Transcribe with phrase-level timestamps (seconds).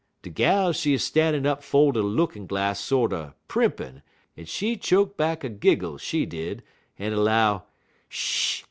[0.23, 4.01] "De gal, she 'uz stannin' up 'fo' de lookin' glass sorter primpin',
[4.35, 6.63] en she choke back a giggle, she did,
[6.97, 7.65] en 'low:
[8.09, 8.59] "'Sh h h!